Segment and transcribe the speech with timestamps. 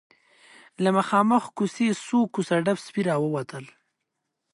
[0.83, 3.65] له مخامخ کوڅې څو کوڅه ډب سپي راووتل.